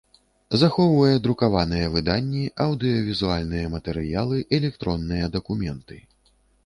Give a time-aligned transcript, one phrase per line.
[0.61, 6.01] Захоўвае друкаваныя выданні, аўдыёвізуальныя матэрыялы, электронныя дакументы.